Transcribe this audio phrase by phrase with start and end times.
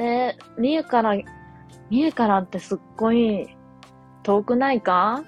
[0.00, 1.14] えー、三重から、
[1.90, 3.48] 三重からってすっごい
[4.24, 5.22] 遠くないか？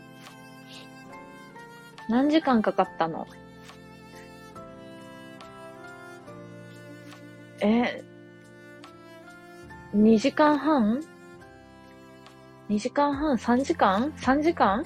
[2.09, 3.29] 何時間かかったの？
[7.61, 8.03] え、
[9.95, 11.01] 2時間半
[12.69, 14.85] ?2 時間半 ?3 時間 ?3 時間？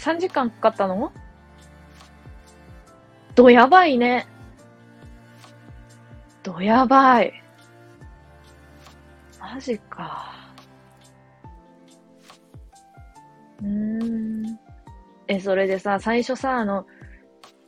[0.00, 1.12] ?3 時間かかったの？
[3.34, 4.26] どやばいね。
[6.42, 7.32] どやばい。
[9.38, 10.32] マジか。
[13.62, 14.58] うん。
[15.28, 16.86] え、それでさ、最初さ、あの、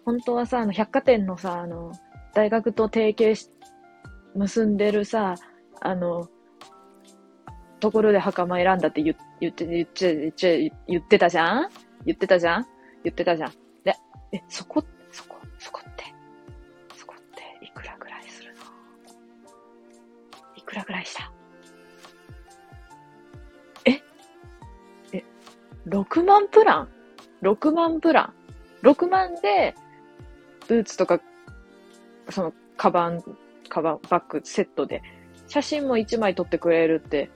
[0.04, 1.92] 本当はさ、あの、百貨店のさ、あの、
[2.34, 3.50] 大学と提携し、
[4.34, 5.34] 結んでるさ、
[5.80, 6.28] あの、
[7.78, 11.68] ところで袴選んだって言言って、言っちゃ、言っちゃ、言ってたじゃん？
[12.06, 12.66] 言ってたじゃん？
[13.04, 13.52] 言ってたじゃん。
[13.84, 13.94] で、
[14.32, 16.04] え、そこ、そこ、そこって、
[16.96, 18.60] そこっていくらぐらいするの？
[20.56, 21.32] いくらぐらいした？
[23.84, 24.00] え？
[25.12, 25.24] え、
[25.86, 26.88] 6万プラン
[27.42, 28.32] ?6 万プラ
[28.82, 29.74] ン ?6 万で、
[30.68, 31.20] ブーツとか、
[32.30, 33.22] その、カバン、
[33.68, 35.02] カバン、バッグセットで、
[35.48, 37.30] 写真も1枚撮ってくれるって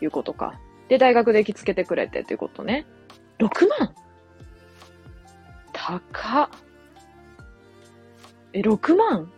[0.00, 0.60] いうことか。
[0.88, 2.86] で、大学で着付けてくれてっていうことね。
[3.38, 3.94] 6万？
[5.84, 6.48] 高っ。
[8.52, 9.32] え、6万？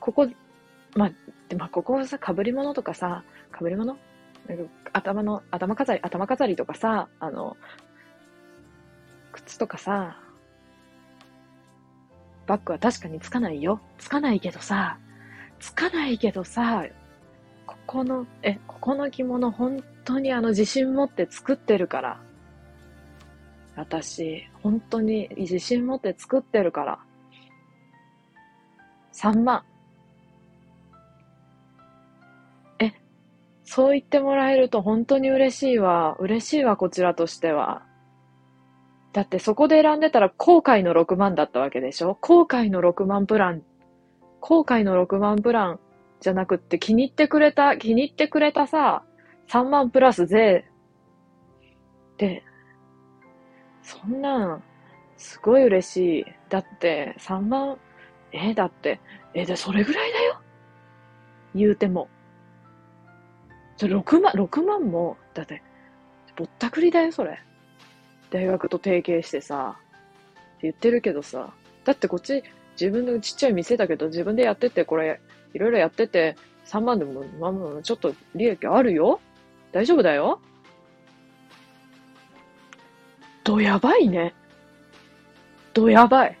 [0.00, 0.26] ここ、
[0.94, 1.12] まあ、
[1.48, 3.24] で、まあ、ここさ、被り物とかさ、
[3.58, 3.96] 被り物？
[4.48, 4.64] なんか
[4.94, 7.56] 頭の、頭飾り、頭飾りとかさ、あの、
[9.32, 10.18] 靴とかさ、
[12.46, 13.80] バッグは確かにつかないよ。
[13.98, 14.98] つかないけどさ、
[15.58, 16.86] つかないけどさ、
[17.66, 22.25] ここの、え、ここの着物本当にあの自信持って作ってるから。
[23.76, 26.98] 私、本当に自信持って作ってるから。
[29.12, 29.64] 3万。
[32.78, 32.92] え、
[33.64, 36.16] そう言ってもらえると本当に嬉しいわ。
[36.18, 37.84] 嬉しいわ、こちらとしては。
[39.12, 42.16] だってそこで選んでたら後悔の6万だったわけでしょ？
[42.20, 43.62] 後悔の6万プラン。
[44.40, 45.80] 後悔の6万プラン
[46.20, 49.02] じゃなくって気に入ってくれた、気に入ってくれたさ、
[49.48, 50.66] 3万プラス税。
[52.18, 52.42] で、
[53.86, 54.62] そんなん、
[55.16, 56.26] すごい嬉しい。
[56.48, 57.78] だって、3万、
[58.32, 58.98] えだって、
[59.32, 60.40] えで、それぐらいだよ？
[61.54, 62.08] 言うても。
[63.76, 65.62] それ6万、6万も、だって、
[66.36, 67.38] ぼったくりだよ、それ。
[68.30, 71.54] 大学と提携してさ、って言ってるけどさ、
[71.84, 72.42] だってこっち
[72.72, 75.20] 自分のちっちゃい店だけど自分でやってて、これ、
[75.54, 79.20] いろいろやってて、3万でも、まあ、ちょっと利益あるよ？
[79.70, 80.40] 大丈夫だよ？
[83.46, 84.34] どやばいね。
[85.72, 86.36] どやばい。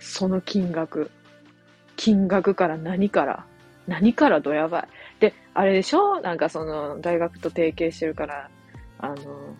[0.00, 1.12] その金額。
[1.94, 3.46] 金額から何から。
[3.86, 4.88] 何からどやばい。
[5.20, 6.20] で、あれでしょ？
[6.20, 8.50] なんかその、大学と提携してるから、
[8.98, 9.56] あの、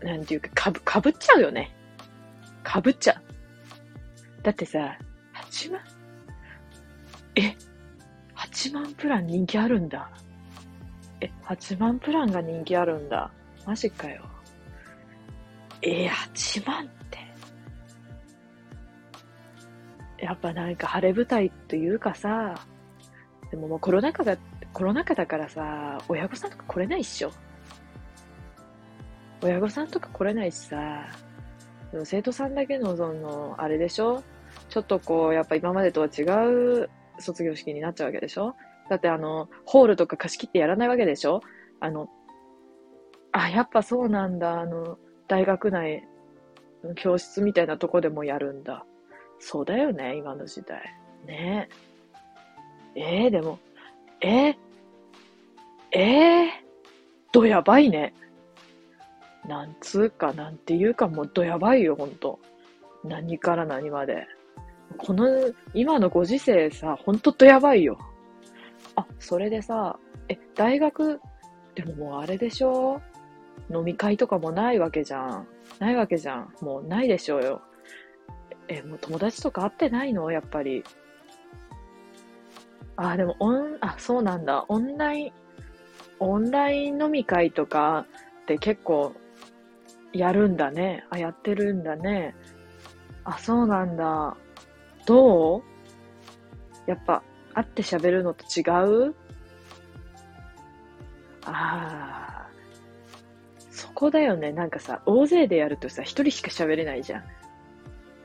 [0.00, 1.74] なんていうか、かぶ、かぶっちゃうよね。
[2.62, 4.42] かぶっちゃう。
[4.44, 4.96] だってさ、
[5.34, 5.80] 8万？
[7.34, 7.56] え、
[8.36, 10.08] 8万プラン人気あるんだ。
[11.20, 13.32] え、8万プランが人気あるんだ。
[13.66, 14.22] マジかよ。
[15.82, 17.18] えー、8万って。
[20.24, 22.54] やっぱなんか晴れ舞台というかさ、
[23.50, 24.36] でももうコロナ禍が、
[24.72, 27.32] コロナ禍だからさ、親御さんとか来れないっしょ。
[29.42, 31.06] 親御さんとか来れないしさ、
[31.92, 34.22] でも生徒さんだけのその、あれでしょ？
[34.68, 36.22] ちょっとこう、やっぱ今までとは違
[36.82, 38.54] う卒業式になっちゃうわけでしょ？
[38.90, 41.40] だってあの、ホールとか貸し切ってやらないわけでしょ？
[41.80, 42.08] あの、
[43.32, 44.98] あ、やっぱそうなんだ、あの、
[45.30, 46.02] 大学内、
[46.96, 48.84] 教室みたいなとこでもやるんだ。
[49.38, 50.82] そうだよね、今の時代。
[51.24, 51.68] ね
[52.96, 53.00] え。
[53.24, 53.60] えー、でも、
[54.20, 54.56] えー、
[55.92, 56.48] えー、
[57.30, 58.12] どやばいね。
[59.46, 62.40] なんつうか、なんていうか、もうどやばいよ、ほんと。
[63.04, 64.26] 何から何まで。
[64.98, 65.28] この、
[65.74, 67.96] 今のご時世さ、ほんとどやばいよ。
[68.96, 69.96] あ、それでさ、
[70.28, 71.20] え、大学、
[71.76, 73.00] でももうあれでしょ？
[73.68, 75.46] 飲み会とかもないわけじゃん。
[75.78, 76.54] ないわけじゃん。
[76.60, 77.60] もうないでしょうよ。
[78.68, 80.30] え、もう友達とか会ってないの？
[80.30, 80.84] やっぱり。
[82.96, 84.64] あ、でもオン、あ、そうなんだ。
[84.68, 85.32] オンライン、
[86.18, 88.06] オンライン飲み会とか
[88.42, 89.14] って結構
[90.12, 91.06] やるんだね。
[91.10, 92.34] あ、やってるんだね。
[93.24, 94.36] あ、そうなんだ。
[95.06, 95.62] どう？
[96.86, 97.22] やっぱ、
[97.54, 98.62] 会って喋るのと違
[99.08, 99.14] う？
[101.46, 102.39] ああ、
[103.90, 104.52] そこだよね。
[104.52, 107.24] なんかさ、大勢でやるとさ、一人しか喋れないじゃん。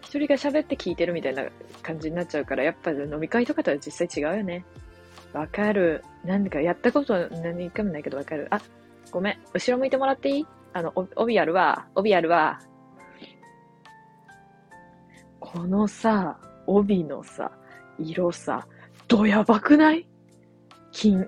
[0.01, 1.43] 一人が喋って聞いてるみたいな
[1.81, 4.63] 感じになっちゃうから、やっぱ飲み会とかとは実際違うよね。
[5.33, 6.03] わかる。
[6.23, 8.47] なんかやったこと何回もないけどわかる。
[8.51, 8.61] あ、
[9.09, 9.37] ごめん。
[9.53, 10.45] 後ろ向いてもらっていい？
[10.73, 11.87] あの、帯あるわ。
[11.95, 12.59] 帯あるわ。
[15.39, 17.51] このさ、帯のさ、
[17.97, 18.67] 色さ、
[19.07, 20.07] どやばくない？
[20.91, 21.27] 金、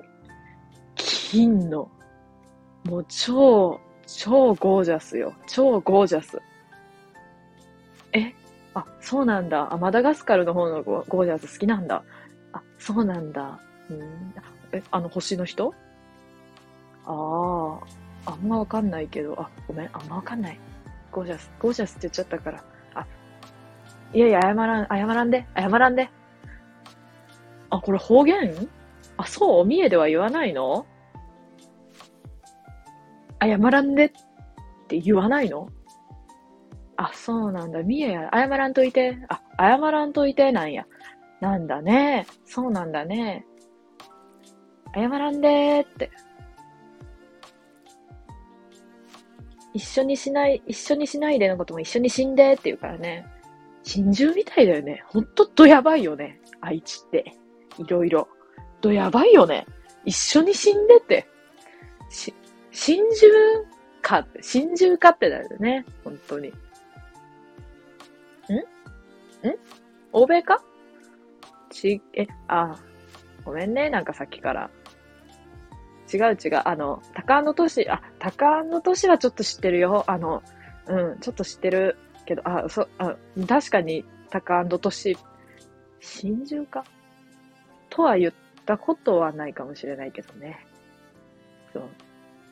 [0.95, 1.89] 金の。
[2.83, 5.33] もう超、超ゴージャスよ。
[5.47, 6.41] 超ゴージャス。
[8.13, 8.33] え？
[8.73, 9.73] あ、そうなんだ。
[9.73, 12.03] あ、マダガスカルの方のゴージャス好きなんだ。
[12.53, 13.59] あ、そうなんだ。
[13.89, 14.33] うん。
[14.71, 15.73] え、あの星の人？
[17.05, 17.79] あ
[18.25, 20.59] あ、あんまわかんないけど、あ、ごめん、あんまわかんない。
[21.11, 22.63] ゴージャス、ゴージャスって言っちゃったから。
[22.95, 23.05] あ、
[24.13, 26.09] いやいや、謝らん、謝らんで、謝らんで。
[27.69, 28.69] あ、これ方言？
[29.17, 29.65] あ、そう？
[29.65, 30.85] 三重では言わないの？
[33.41, 34.11] 謝らんでっ
[34.87, 35.69] て言わないの？
[36.95, 37.83] あ、そうなんだ。
[37.83, 39.17] 三重や、謝らんといて。
[39.29, 40.85] あ、謝らんといてなんや。
[41.39, 42.25] なんだね。
[42.45, 43.45] そうなんだね。
[44.95, 46.09] 謝らんでーって。
[49.73, 53.27] 一緒にしない、一緒にしないでのことも一緒に死んでって言うからね。
[53.83, 55.03] 真珠みたいだよね。
[55.05, 56.41] ほんとどやばいよね。
[56.61, 57.35] 愛知って。
[57.77, 58.27] いろいろ。
[58.81, 59.67] どやばいよね。
[60.03, 61.27] 一緒に死んでって。
[62.09, 62.33] し、
[62.79, 63.65] 真珠
[64.03, 65.83] か、真珠かってだよね。
[66.03, 66.49] 本当に。
[66.49, 66.51] ん？
[66.51, 66.55] ん？
[70.13, 70.63] 欧米か？
[71.71, 72.77] ち、え、あ、
[73.43, 73.89] ごめんね。
[73.89, 74.69] なんかさっきから。
[76.13, 76.61] 違う違う。
[76.65, 80.03] あの、高野都市、あ、高野都市はちょっと知ってるよ。
[80.05, 80.43] あの、
[80.85, 81.97] うん、ちょっと知ってる
[82.27, 85.17] けど、あ、そ、あ確かに高野都市、
[85.99, 86.85] 真珠か？
[87.89, 88.33] とは言っ
[88.67, 90.63] たことはないかもしれないけどね。
[91.73, 91.89] そう。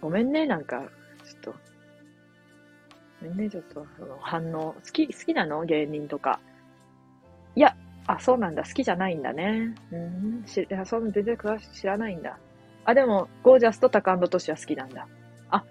[0.06, 0.84] ごめんね、なんか、
[1.24, 1.56] ちょっと。
[3.24, 4.76] ごめんね、ちょっと、その反応。
[4.76, 5.66] 好き、好きなの？
[5.66, 6.40] 芸人とか。
[7.56, 7.76] いや、
[8.06, 8.64] あ、そうなんだ。
[8.64, 9.74] 好きじゃないんだね。
[9.92, 10.44] うん。
[10.46, 12.38] し、いや、そんな全然詳しく知らないんだ。
[12.84, 15.08] あ、でも、ゴージャスとタカアンドトシは好きなんだ。
[15.50, 15.66] あ、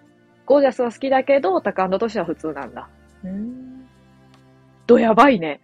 [0.46, 2.88] ゴージャスは好きだけど、タカアンドトシは普通なんだ。
[3.22, 3.86] うん。
[4.88, 5.60] どやばいね。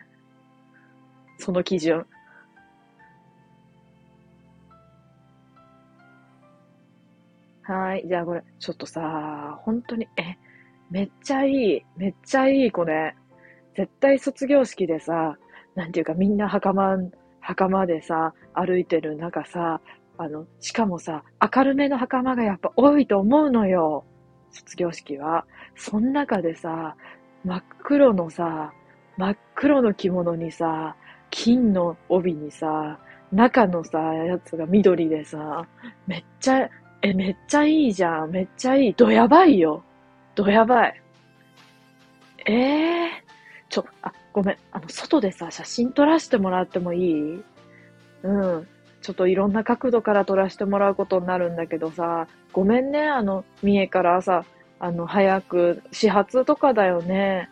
[1.39, 2.07] その基準。
[7.71, 8.05] はい。
[8.09, 10.37] じゃあこれ、ちょっとさ、本当に、え、
[10.91, 11.85] めっちゃいい。
[11.97, 13.15] めっちゃいい、これ。
[13.77, 15.39] 絶対卒業式でさ、
[15.77, 16.99] なんていうかみんな袴、
[17.41, 19.81] 袴でさ、歩いてる中さ、
[20.19, 24.05] あの、しかもさ、明るめの袴がやっぱ多いと思うのよ。
[24.51, 25.47] 卒業式は。
[25.77, 26.97] その中でさ、
[27.45, 28.73] 真っ黒のさ、
[29.17, 30.97] 真っ黒の着物にさ、
[31.31, 32.99] 金の帯にさ、
[33.31, 35.69] 中のさ、やつが緑でさ、
[36.09, 36.69] めっちゃ、
[37.03, 38.31] え、めっちゃいいじゃん。
[38.31, 38.95] めっちゃいい。
[38.95, 39.83] どやばいよ。
[40.35, 41.03] どやばい。
[42.47, 43.11] ええー、
[43.69, 44.57] ちょ、あ、ごめん。
[44.73, 47.43] あの、外でさ、写真撮らせてもらってもいい？
[48.23, 48.69] うん。
[49.01, 54.45] ちょっといろんな角度から撮らせてもらうことになるんだけどさ、ごめんね、あの、三重からさ、
[54.79, 57.49] あの、早く、始発とかだよね。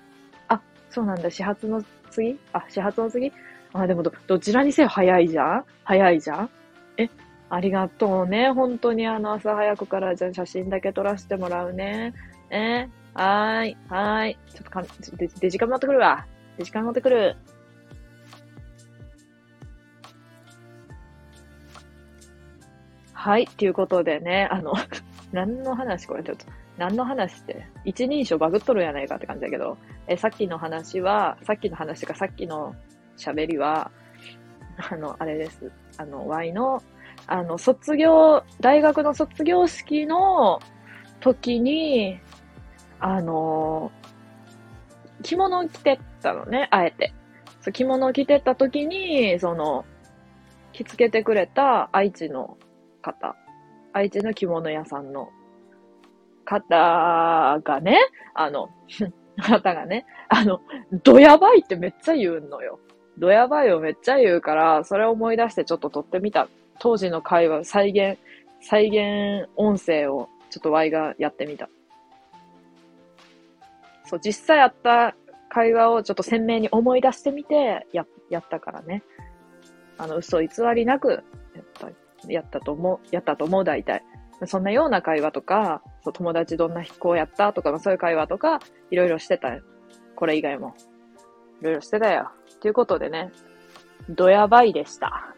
[0.49, 0.61] あ、
[0.91, 2.39] そうなんだ、始発の次？
[2.53, 3.33] あ、始発の次？
[3.73, 5.65] あ、でもど、どちらにせよ早いじゃん？
[5.85, 6.51] 早いじゃん？
[6.99, 7.09] え、
[7.51, 8.51] ありがとうね。
[8.51, 12.13] 本当にあの、朝早くからじゃあ写真だけ撮らせてもらうね。
[12.51, 14.39] えはーい、はーい。
[14.55, 14.83] ちょっとか、
[15.17, 16.27] で、で、時間持ってくるわ。
[16.57, 17.37] で、時間持ってくる。
[23.13, 24.73] はい、ということでね、あの、
[25.33, 29.77] 何の話これちょっと、何の話って、一人称バグっとるやないかって感じだけど、
[30.07, 32.75] え、さっきの話は、さっきの話とかさっきの
[33.17, 33.91] 喋りは、
[34.91, 35.71] あの、あれです。
[35.97, 36.81] あの、Y の、
[37.29, 40.61] あの、卒業、大学の卒業式の
[41.21, 42.19] 時に、
[42.99, 43.93] あの、
[45.23, 47.13] 着物を着てたのね、あえて。
[47.61, 49.85] そう着物を着てた時に、その、
[50.73, 52.57] 着付けてくれた愛知の
[53.03, 53.37] 方、
[53.93, 55.29] 愛知の着物屋さんの
[56.47, 57.99] 方がね、
[58.35, 58.71] あの、
[59.37, 60.63] 方がね、あの、
[61.05, 62.81] どやばいってめっちゃ言うのよ。
[63.19, 66.49] どやばいをめっちゃ言うから、それを思い出してちょっと撮ってみた。
[66.81, 68.19] 当時の会話、再現、
[68.61, 71.69] 再現音声をちょっと Y がやってみた。
[74.05, 75.17] そう、実際あった
[75.49, 79.03] 会話をちょっと鮮明に思い出してみて、や、やったからね。
[79.99, 81.89] あの、嘘偽りなく、やった。
[82.27, 84.03] やったと思う、やったと思う、大体。
[84.47, 88.61] そんなような会話とか、そう友達どんな飛行やったとか、そういう会話とか、
[88.91, 89.63] いろいろしてたよ。
[90.15, 90.75] これ以外も。
[91.61, 92.31] いろいろしてたよ。
[92.61, 93.33] ということでね、
[94.09, 95.35] どやばいでした。